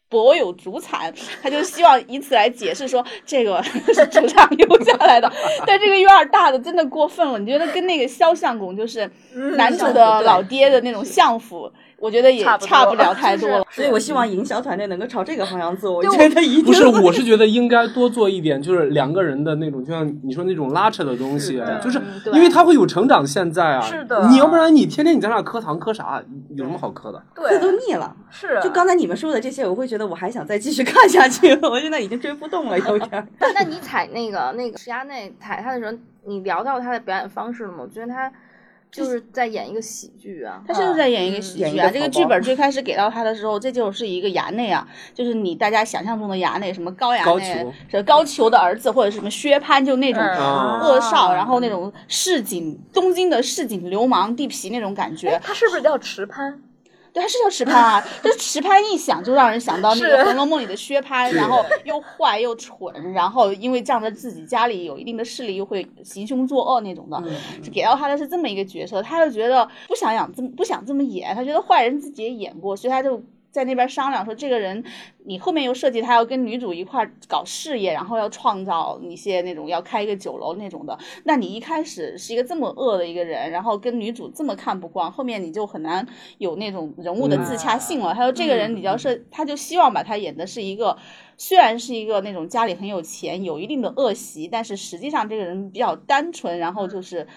[0.08, 5.30] 博有祖产，他就希望以此来解释说这个 是祖上留下来的。
[5.66, 9.10] 但这个院儿大的真的过分了，你觉得跟那个肖相公就是
[9.58, 11.70] 男主的老爹的那种相府，
[12.06, 13.66] 我觉得也差不多差不了太多了。
[13.72, 15.94] 所以我希望营销团队能够朝这个方向做。
[15.94, 22.00] 我对觉得一定不是，我是觉得应该多做一点，就是两个人的那种，就像你说那种拉扯的东西，的就是
[22.32, 23.82] 因为他会有成长现在啊。
[23.82, 26.22] 是的你要不然你天天你在那磕糖磕啥，
[26.56, 27.20] 有什么好磕的？
[27.36, 28.16] 这都，腻了。
[28.30, 33.28] 是就刚才你们说的这些，我会觉得我还想再继续看下去，我现在已经追不动了，有点儿。
[33.40, 37.80] 那你踩那个那个石衙内踩他的时候，你聊到他的表演方式了吗？
[37.82, 38.32] 我觉得他
[38.96, 40.62] 就是在演一个喜剧啊。
[40.68, 41.90] 他就是在演一个喜剧啊！
[41.92, 55.40] 这个剧本最开始给到他的时候，这就是一个衙内啊，就是你大家想象中的衙内，什么高衙高内俅，是高俅的儿子，或者什么薛蟠，就那种恶少，然后那种市井东京的市井流氓地痞那种感觉。
[55.44, 56.62] 他是不是叫池潘？
[57.16, 67.24] 对，他是叫池潘啊，这池潘一想就让人想到那个《红楼梦》里的薛蟠，然后又坏又蠢，然后因为仗着自己家里有一定的势力，又会行凶作恶那种的。
[67.64, 73.24] 就给到他的是这么一个角色，他就觉得不想养这么不想这么演，他觉得坏人自己也演过，所以他就
[73.56, 74.84] 在那边商量说，这个人
[75.24, 86.06] 你后面又设计他要跟女主一块搞事业，然后要创造一些那种要开一个酒楼那种的，那你一开始是一个这么恶的一个人，然后跟女主这么看不惯，后面你就很难
[86.38, 88.14] 有那种人物的自洽性了。
[88.14, 90.98] 还有这个人你要是，他就希望把他演的是一个。
[91.38, 97.28] 虽然是一个那种家里很有钱，有一定的恶习，但是实际上这个人比较单纯，然后就是，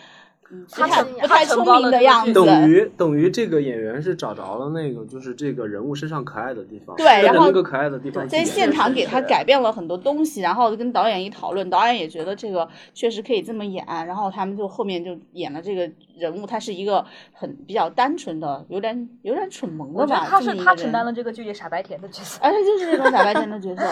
[1.21, 2.33] 不太聪明的样子。
[2.33, 22.41] 等于等于这个演员是找着了那个就是这个人物身上可爱的地方，对然后那个可爱的地方在现场给他改变了很多东西，然后跟导演一讨论，导演也觉得这个确实可以这么演，然后他们就后面就演了这个人物，他是一个很比较单纯的，有点有点蠢萌的吧，我觉得他是他承担了，这个剧里傻白甜的角色。
[22.43, 23.83] 而且就是这种傻白甜的角色。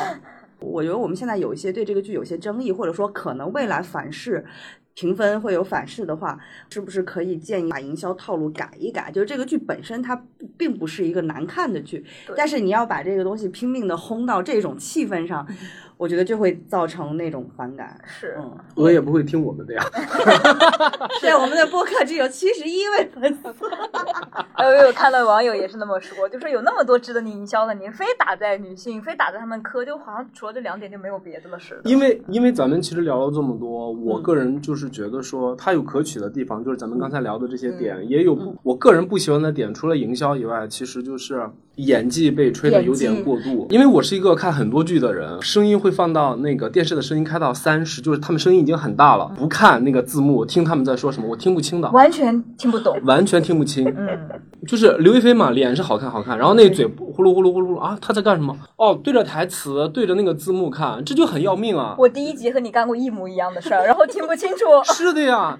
[0.61, 4.42] 我觉得我们现在有一些对这个剧有些争议，或者说可能未来反噬
[4.97, 6.39] 评分会有反噬的话，
[6.71, 9.13] 是不是可以建议把营销套路改一改？
[9.13, 12.03] 就是这个剧本身它不并不是一个难看的剧，
[12.35, 15.47] 但是你要把这个东西拼命的轰到这种气氛上，
[15.99, 18.01] 我觉得就会造成那种反感。
[18.07, 19.85] 是，嗯，我也不会听我们的呀。
[21.21, 23.53] 对，我们的播客只有七十一位粉丝。
[24.57, 31.83] 还有有看到网友也是那么说，就说有那么多值得你营销的，你非打在女性，非打在他们科，就好像除了这两点就没有别的了似的。
[31.85, 43.67] 因为因为咱们其实聊了这么多，嗯我个人就是觉得说它有可取的地方，就是咱们刚才聊的这些点，嗯也有不我个人不喜欢的点，除了营销以外，其实就是演技被吹的有点过度。
[43.71, 51.91] 因为我是一个看很多剧的人，声音会放到那个电视的声音开到三十，就是他们声音已经很大了，不看那个字幕，听他们在说什么，我听不清的。
[51.91, 52.99] 完全听不懂。
[53.05, 54.19] 完全听不清，嗯，
[54.67, 58.57] 就是刘亦菲嘛，脸是好看好看，然后那嘴呼噜呼噜呼噜啊，她在干什么？
[58.77, 61.95] 哦，对着台词，对着那个字幕看，这就很要命啊！
[61.99, 64.65] 我第一集和你干过一模一样的事儿，然后听不清楚。
[64.93, 65.59] 是的呀。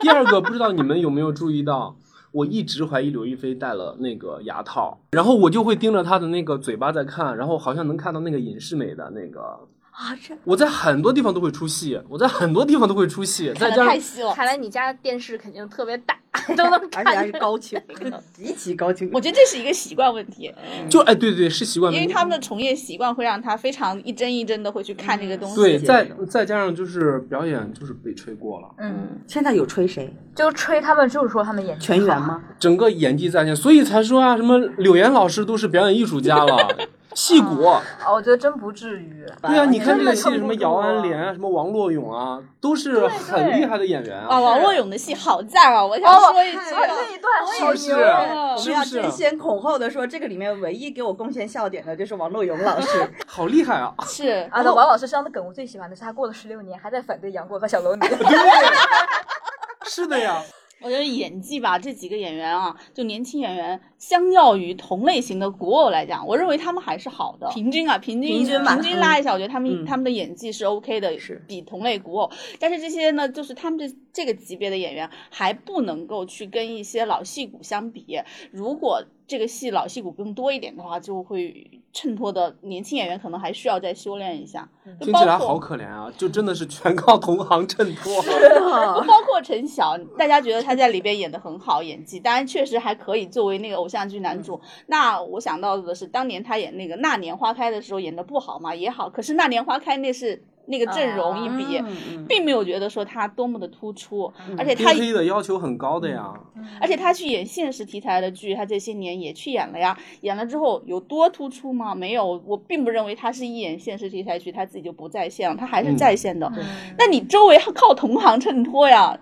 [0.00, 1.96] 第二个，不知道你们有没有注意到，
[2.32, 9.58] 我一直怀疑刘亦菲戴了那个牙套，然后我就会盯着她的那个嘴巴在看，然后好像能看到那个尹世美的那个。
[9.98, 14.32] 啊，这我在很多地方都会出戏，我在很多地方都会出戏，再加上的太细了。
[14.32, 16.16] 看来你家电视肯定特别大，
[16.56, 17.32] 都能而且还是。
[17.32, 17.80] 高清，
[18.32, 19.10] 极其高清。
[19.12, 20.54] 我觉得这是一个习惯问题，
[20.88, 25.56] 就哎，对对对，是习惯问题，因为他们的从业习惯会让他非常一帧一帧的会去看这个东西。
[25.56, 28.68] 对，再再加上就是表演就是被吹过了。
[28.78, 30.12] 嗯，现在有吹谁？
[30.36, 31.78] 就吹他们，就是说他们演？
[31.80, 32.40] 全员吗？
[32.58, 36.56] 整个演技在线，所以才说啊，什么柳岩老师都是表演艺术家了，
[37.18, 37.64] 戏骨。
[37.64, 39.26] 啊，我觉得真不至于。
[39.42, 44.40] 对啊，你看这个戏，什么姚安莲啊，什么王洛勇啊，都是很厉害的演员啊，啊。
[44.40, 45.84] 王洛勇的戏好赞啊！
[45.84, 53.10] 我想哦，说一句啊，那一段好是不是我们要是不是争先恐后的说，这个里面唯一给我贡献笑点的就是王洛勇老师。
[53.26, 53.92] 好厉害啊！
[54.06, 58.02] 是啊，那王老师身上的梗我最喜欢的是他过了十六年还在反对杨过和小龙女。
[59.84, 60.40] 是的呀，
[60.80, 72.30] 我觉得演技吧，这几个演员啊，就年轻演员，相较于同类型的古偶来讲，我认为他们还是好的，平均啊，平均平均吧平均拉一下，我觉得他们、嗯他们的演技是 OK 的，是比同类古偶。
[72.60, 78.20] 但是这些呢，就是他们这这个级别的演员还不能够去跟一些老戏骨相比。
[78.52, 84.66] 如果这个戏老戏骨更多一点的话，就会衬托的年轻演员可能还需要再修炼一下。
[84.98, 88.22] 听起来好可怜啊，就真的是全靠同行衬托。
[88.22, 88.30] 是
[89.06, 94.58] 包括陈晓，大家觉得他在里边演的很好，演技当然确实还可以作为那个偶像剧男主。
[94.86, 106.32] 那我想到的是，当年他演那个《那年花开》的时候演的不好嘛，也好，可是《那年花开》那是那个阵容一比，嗯并没有觉得说他多么的突出，而且他丁黑的要求很高的呀，
[106.80, 109.98] 而且他去演现实题材的剧，他这些年也去演了呀。
[110.20, 111.94] 演了之后有多突出吗？
[111.94, 116.50] 没有，我并不认为他是一演现实题材剧，他自己就不在线了，他还是在线的。
[116.98, 119.18] 那你周围靠同行衬托呀，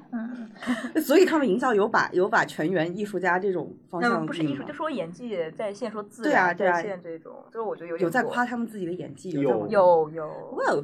[1.04, 10.26] 所以他们营销有把有把全员艺术家这种方那向定不是艺术，就吗说演技在线，说自对啊然在线这种，就是我觉得有点有在夸他们自己的演技，在有往有有，
[10.56, 10.82] 哇哦，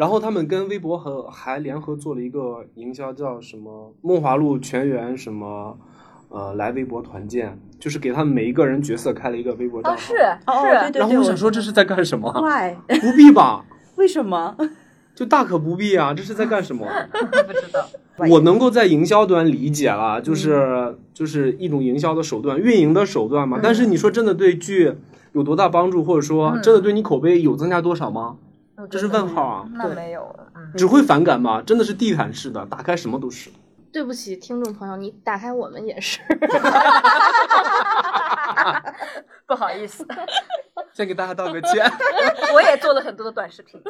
[0.00, 5.76] 然后他们跟微博和还联合做了一个营销，叫什么“梦华录全员什么”，
[6.30, 10.00] 呃，来微博团建，就是给他们每一个人角色开了一个微博账哦号。
[10.00, 12.74] 是哦对是，对然后我想说这是在干什么？why？
[12.98, 13.62] 不必吧，
[13.96, 14.56] 为什么？
[15.14, 16.86] 就大可不必啊，这是在干什么？
[17.12, 17.86] 不知道。
[18.30, 23.60] 我能够在营销端理解了，就是、就是一种营销的手段，运营的手段嘛。
[23.62, 24.94] 但是你说真的对剧
[25.32, 28.36] 有多大帮助，或者说真的对你口碑有增加多少吗？
[28.88, 30.34] 这是问号啊，那没有
[30.76, 31.62] 只会反感吗？
[31.66, 33.50] 真的是地毯式的，打开什么都是。
[33.92, 36.20] 对不起，听众朋友，你打开我们也是。
[39.46, 40.06] 不好意思，
[40.94, 41.84] 先给大家道个歉。
[42.54, 43.82] 我也做了很多的短视频，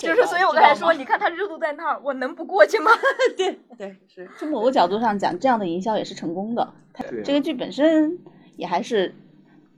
[0.00, 2.90] 就是所以我刚才说，你看它热度在那儿，我能不过去吗？
[3.36, 4.28] 对对是。
[4.36, 6.68] 从某个角度上讲，这样的营销也是成功的。
[6.92, 8.18] 它对啊这个剧本身
[8.56, 9.14] 也还是，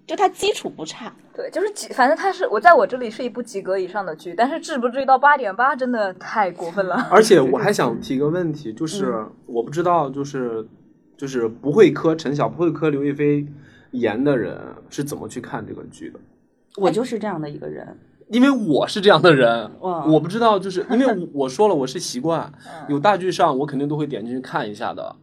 [0.07, 1.12] 就它基础不差。
[1.34, 6.94] 对，就是及，反正它是我在我这里是一部及格以上的剧，但是至不至于到八点八，真的太过分了。
[7.11, 10.66] 而且我还想提个问题，就是我不知道，就是
[11.16, 13.46] 就是不会磕陈晓、不会磕刘亦菲
[13.90, 16.20] 颜的人是怎么去看这个剧的？
[16.76, 17.98] 我就是这样的一个人，
[18.28, 22.52] 因为我是这样的人，我不知道，就是因为我我说了我是习惯，
[22.88, 25.16] 有大剧上我肯定都会点进去看一下的，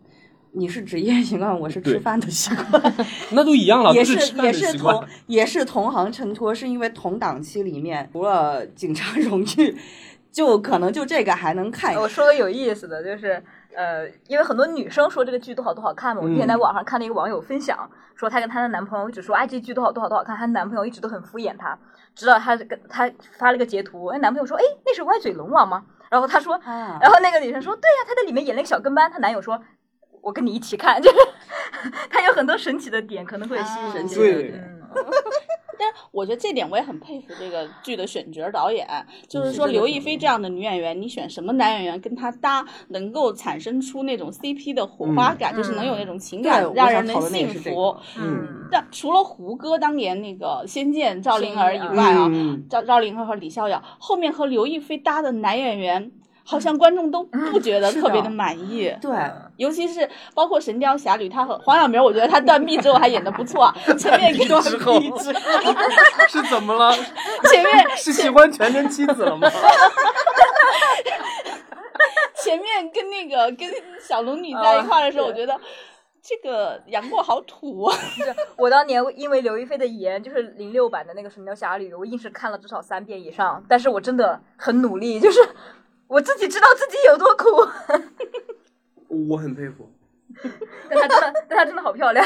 [0.56, 2.94] 你是职业习惯，我是吃饭的习惯，
[3.34, 5.04] 那都一样了，也都是也是同。
[5.26, 9.76] 也是同行衬托，是因为同档期里面除了 警察荣誉，
[10.32, 13.44] 就可能就这个还能看一我说个有意思的，就是
[13.76, 21.76] 呃，因为很多女生说这个剧多好多好看嘛，我之前在网上看了一个网友分享，说她跟她的男朋友一直说，哎，这剧多好多好多好看，她男朋友一直都很敷衍她，
[22.14, 25.84] 直到她跟她发了个截图，哎，男朋友说，哎，那是歪嘴龙王吗？
[26.12, 27.00] 然后她说，啊。
[27.02, 29.60] 然后那个女生说，对呀、她在里面演了一个小跟班，她男友说。
[30.24, 31.18] 我跟你一起看， 就是
[32.10, 34.80] 它有很多神奇的点，可能会吸引神奇一些对人。
[35.76, 38.88] 但是我觉得这点我也很佩服这个剧的选角导演，
[39.28, 48.00] 就是说刘亦菲这样的女演员，你选什么男演员跟她搭，能够产生出那种 CP 的火花感，就是能有那种情感，让人能想讨论的也幸福这个。
[48.20, 56.12] 嗯，但除了胡歌当年那个《仙剑》赵灵儿以外啊，嗯，赵赵灵儿和李逍遥后面和刘亦菲搭的男演员。
[56.46, 59.12] 好像观众都不觉得特别的满意，对，
[59.58, 63.76] 尤其是包括《神雕侠侣》，他和黄晓明，我觉得他断臂之后还演的不错啊。
[63.98, 64.62] 前面跟之后
[66.28, 66.94] 是怎么了？
[67.50, 69.50] 前面是喜欢全真妻子了吗？
[72.36, 73.70] 前面跟那个跟
[74.02, 75.58] 小龙女在一块儿的时候，我觉得
[76.22, 77.98] 这个杨过好土啊。
[78.58, 83.64] 我当年因为刘亦菲的颜，就是零六版的那个《神雕侠侣》，我硬是看了至少三遍以上。
[83.70, 85.40] 但是我真的很努力，就是
[86.14, 87.48] 我自己知道自己有多苦，
[89.08, 89.92] 我很佩服。
[90.88, 92.24] 但她真的，但她真的好漂亮。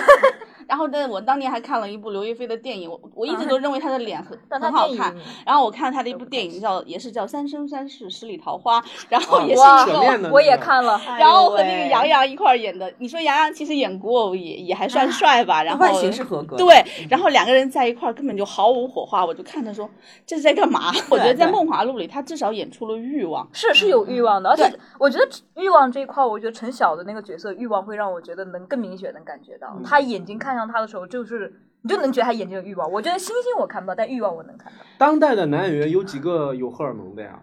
[0.67, 5.15] 然后呢，我当年还看了一部刘亦菲的电影，我我一直都认为她的脸很但她电很好看。
[5.45, 9.93] 然后我看她的一部电影叫也是叫《三生三世十里桃花》， 然后也是哇一个。
[9.93, 16.57] 扯面的我也看了，然后和那个杨洋一块儿演的，你说杨洋其实演古偶也也还算帅吧，然后外形是合格。
[16.57, 19.89] 对，然后两个人在一块根本就毫无火花，我就看他说
[20.25, 20.91] 这是在干嘛？
[21.09, 23.47] 我觉得在《梦华录》里，他至少演出了欲望。
[23.53, 31.53] 是是有欲望的，而且我觉得欲望这一块，我觉得陈晓的那个角色欲望会让我觉得能更明显能感觉到，他眼睛看向他的时候，就是
[31.83, 32.91] 你就能觉得他眼睛有欲望。
[32.91, 34.79] 我觉得星星我看不到，但欲望我能看到。
[34.97, 37.39] 当代的男演员有几个有荷尔蒙的呀？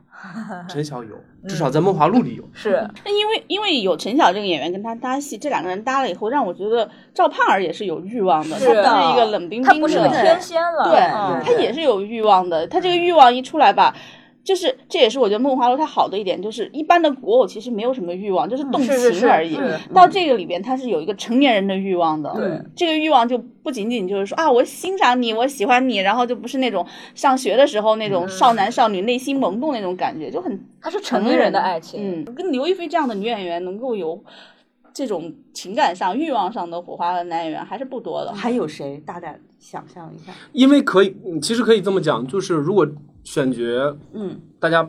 [0.68, 1.16] 陈晓有，
[1.48, 2.44] 至少在《梦华录》里有。
[2.52, 12.66] 是，那因为因为有陈晓这个演员跟他搭戏，这两个人搭了以后，让我觉得赵盼儿也是有欲望的，是她不是一个冷冰冰的，他不是个天仙了，对嗯他也是有欲望的。
[12.66, 13.94] 他这个欲望一出来吧。
[14.44, 19.54] 就是，这也是我觉得《梦华录》它好的一点，就是一般的古偶其实没有什么欲望，就是动情而已。
[19.54, 22.30] 是到这个里边，它是有一个成年人的欲望的。
[22.34, 32.22] 对，这个欲望就不仅仅就是说啊，我欣赏你，我喜欢你，然后就不是那种上学的时候那种少男少女内心萌动那种感觉，就很它是成年人的爱情。
[32.22, 34.22] 嗯，跟刘亦菲这样的女演员能够有
[34.92, 38.34] 这种情感上、欲望上的火花的男演员还是不多的。
[38.34, 39.02] 还有谁？
[39.06, 40.34] 大胆想象一下。
[40.52, 42.86] 因为可以，嗯其实可以这么讲，就是如果
[43.24, 44.88] 选角，嗯，大家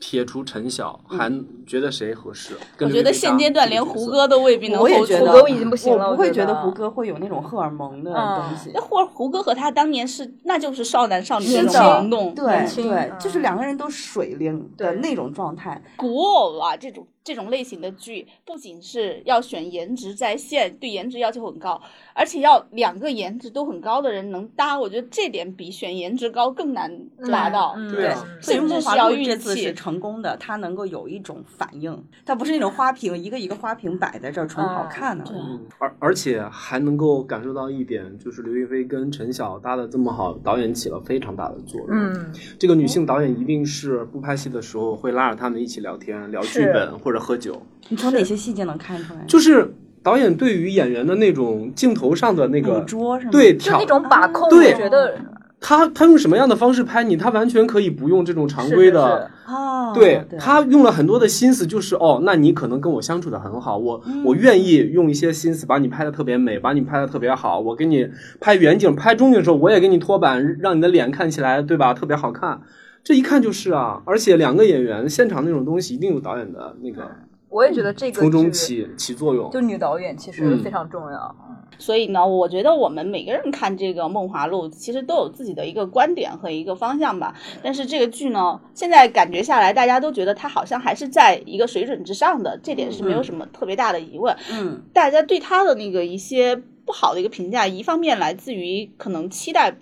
[0.00, 1.32] 撇除陈晓，还
[1.66, 2.56] 觉得谁合适？
[2.80, 6.54] 我觉得现阶段连胡歌都未必能我也觉得胡歌已经不行了我不会觉得。
[6.62, 8.70] 胡歌会有那种荷尔蒙的嗯东西。
[8.74, 11.84] 那胡胡歌和他当年是，那就是少男少女那种是的。
[11.84, 12.34] 萌动。
[12.34, 12.44] 对
[12.76, 15.82] 对，嗯就是两个人都水灵的那种状态。
[15.96, 21.80] 古偶啊，这种这种类型的剧，不仅是要选颜值在线，对颜值要求很高，
[22.12, 24.78] 而且要两个颜值都很高的人能搭。
[24.78, 26.94] 我觉得这点比选颜值高更难
[27.30, 27.74] 达到。
[27.78, 35.24] 嗯对所以梦华是要运录这次气是成功的，他能够有一种反应，他不是那种花瓶一个一个花瓶摆在这儿纯好看的。
[35.32, 41.88] 嗯，而而且还能够感受到一点，就是刘亦菲跟陈晓搭的这么好，导演起了非常大的作用。
[41.90, 49.20] 嗯，这个女性导演一定是不拍戏的时候会拉着他们一起聊天、聊剧本或者喝酒，你从哪些细节能看出来？
[49.26, 53.32] 就是导演对于演员的那种镜头上的那捕个捉是吗？
[53.32, 55.14] 对调就那种把控，我对觉得
[55.60, 59.30] 他他用什么样的方式拍你，他完全可以不用这种常规是是的。
[59.46, 68.06] 哦，对他用了很多的心思，就是哦，那你可能跟我相处的很好，我、我愿意用一些心思把你拍的特别美，把你拍的特别好，我给你
[68.40, 72.60] 拍远景、拍中景的时候，我也给你拖板，让你的脸看起来对吧，特别好看。
[73.04, 77.08] 这一看就是啊，而且两个演员现场那种东西一定有导演的那个
[77.50, 79.48] 我也觉得这个从中起起作用。
[79.50, 81.36] 就女导演其实嗯非常重要。
[81.78, 87.34] 所以呢，我觉得我们每个人看这个《梦华录》，其实都有自己的一个观点和一个方向吧。
[87.62, 94.34] 但是这个剧呢，现在感觉下来，大家都觉得它好像还是在一个水准之上的，这点是没有什么特别大的疑问。
[94.52, 99.76] 嗯，大家对它的那个一些不好的一个评价，一方面来自于可能期待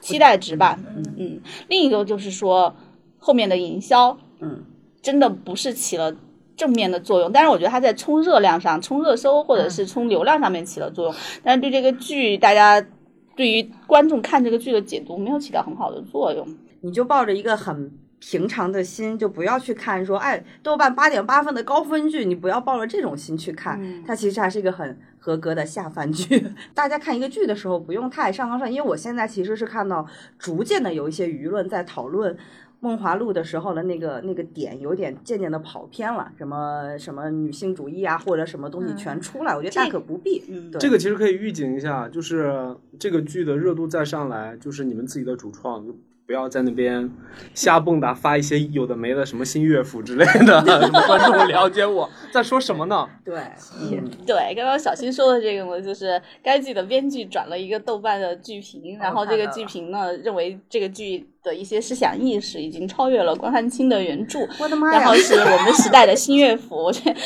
[0.00, 0.78] 期待值吧，
[1.16, 2.74] 嗯，另一个就是说
[3.18, 4.64] 后面的营销，嗯，
[5.00, 6.14] 真的不是起了。
[6.56, 12.86] 正面的作用，但是我觉得它在冲热量上、冲热搜或者是冲流量上面起了作用，但是对这个剧，大家
[13.34, 16.46] 对于观众看这个剧的解读没有起到很好的作用。
[16.82, 26.44] 你就抱着一个很平常的心，就不要去看说，哎，豆瓣八点八分的高分剧，你不要抱着这种心去看，嗯它其实还是一个很合格的下饭剧。
[26.74, 30.04] 大家看一个剧的时候，不用太上纲上，因为我现在其实是看到
[30.36, 32.36] 逐渐的有一些舆论在讨论。
[32.82, 40.42] 《梦华录》的时候的那个那个点有点渐渐的跑偏了，什么什么女性主义啊，或者什么东西全出来，我觉得大可不必。
[40.48, 45.94] 嗯这个其实可以预警一下，就是这个剧的热度再上来，就是你们自己的主创，就
[46.30, 47.10] 不要在那边
[47.56, 50.62] 瞎蹦跶，发一些有的没的什么新乐府之类的，
[51.08, 53.04] 观众 了解我在说什么呢？
[53.24, 53.36] 对，
[53.80, 65.14] 嗯对，刚刚小新说的这个呢，就是该剧的编剧转了一个豆瓣的剧评，然后这个剧评呢认为这个剧的一些思想意识已经超越了关汉卿的原著，我的妈呀然后！
[65.16, 66.76] 是我们时代的新乐府。
[66.76, 67.16] 我觉得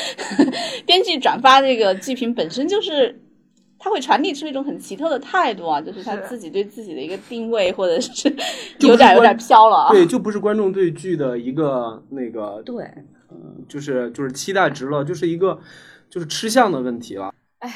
[0.87, 3.21] 编剧转发这个剧评本身就是。
[3.85, 8.27] 他会传递出一种很奇特的态度啊，就是他自己对自己的一个定位，或者是
[8.79, 9.91] 有点有点观飘了啊。
[9.91, 12.91] 对，就不是观众对剧的一个那个，对，
[13.69, 15.59] 就是就是期待值了，就是一个
[16.09, 17.31] 就是吃相的问题了。
[17.59, 17.75] 哎呀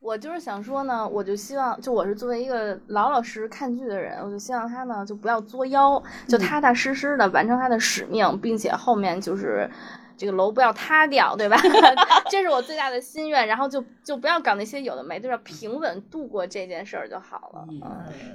[0.00, 9.70] 我就是想说呢，我就希望，就我是作为一个老老实实看剧的人，我就希望他呢就不要作妖，就踏踏实实的完成他的使命，并且后面就是
[10.18, 11.56] 这个楼不要塌掉，对吧？
[12.28, 13.46] 这是我最大的心愿。
[13.46, 17.64] 然后就就不要搞那些有的没的，要平稳度过这件事儿就好了。
[17.70, 17.80] 嗯，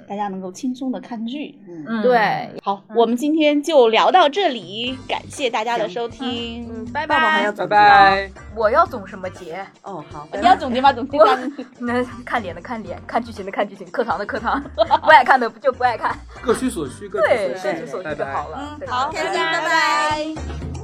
[0.08, 1.58] 大家能够轻松的看剧。
[1.68, 6.66] 嗯，对，好，我们今天就聊到这里，感谢大家的收听。
[6.68, 7.56] 嗯，拜爸爸还要拜。
[7.56, 8.30] 总拜。
[8.56, 9.64] 我要总什么结？
[9.82, 10.92] 哦，好，你要总结吗？
[10.92, 11.38] 总结吗？
[11.78, 16.16] 那看脸的看脸，看剧情的看剧情，课堂的课堂，不爱看的就不爱看。
[16.40, 18.76] 各取所需，各对，取所需各取所需拜拜就好了。
[18.78, 19.68] 对好，拜拜拜拜。
[19.68, 20.83] 拜。